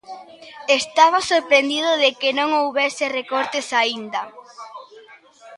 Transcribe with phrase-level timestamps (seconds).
[0.81, 4.21] Estaba sorprendido de que non houbese recortes aínda.